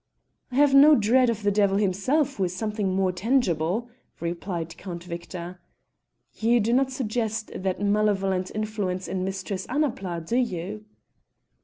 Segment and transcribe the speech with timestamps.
[0.51, 3.87] "I have no dread of the devil himself, who is something more tangible,"
[4.19, 5.59] replied Count Victor.
[6.33, 10.85] "You do not suggest that malevolent influence in Mistress Annapla, do you?"